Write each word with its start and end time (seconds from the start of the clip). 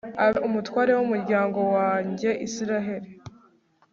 abe 0.23 0.39
umutware 0.47 0.91
w'umuryango 0.93 1.59
wanjye 1.75 2.29
israheli 2.47 3.09